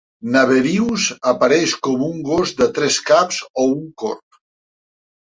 [0.35, 4.41] Naberius apareix com un gos de tres caps o un corb.